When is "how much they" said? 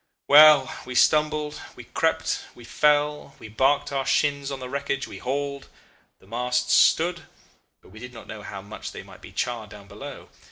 8.41-9.03